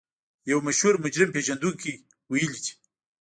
[0.49, 1.93] يو مشهور مجرم پېژندونکي
[2.31, 2.73] ويلي دي.